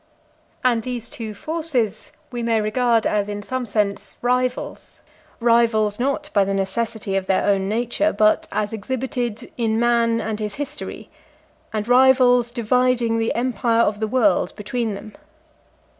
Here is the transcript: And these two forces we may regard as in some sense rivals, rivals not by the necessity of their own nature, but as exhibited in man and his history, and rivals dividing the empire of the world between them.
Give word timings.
And 0.63 0.81
these 0.81 1.11
two 1.11 1.35
forces 1.35 2.11
we 2.31 2.41
may 2.41 2.59
regard 2.59 3.05
as 3.05 3.29
in 3.29 3.43
some 3.43 3.67
sense 3.67 4.17
rivals, 4.23 4.99
rivals 5.39 5.99
not 5.99 6.31
by 6.33 6.43
the 6.43 6.55
necessity 6.55 7.15
of 7.15 7.27
their 7.27 7.45
own 7.47 7.69
nature, 7.69 8.11
but 8.11 8.47
as 8.51 8.73
exhibited 8.73 9.51
in 9.59 9.79
man 9.79 10.19
and 10.19 10.39
his 10.39 10.55
history, 10.55 11.11
and 11.71 11.87
rivals 11.87 12.49
dividing 12.49 13.19
the 13.19 13.35
empire 13.35 13.81
of 13.81 13.99
the 13.99 14.07
world 14.07 14.55
between 14.55 14.95
them. 14.95 15.13